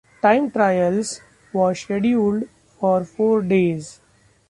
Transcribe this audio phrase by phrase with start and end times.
[0.23, 1.21] Time trials
[1.53, 2.45] was scheduled
[2.79, 3.99] for four days.